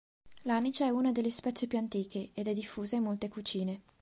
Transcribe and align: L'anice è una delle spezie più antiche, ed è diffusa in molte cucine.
L'anice 0.45 0.85
è 0.85 0.89
una 0.89 1.11
delle 1.11 1.29
spezie 1.29 1.67
più 1.67 1.77
antiche, 1.77 2.31
ed 2.33 2.47
è 2.47 2.55
diffusa 2.55 2.95
in 2.95 3.03
molte 3.03 3.29
cucine. 3.29 3.81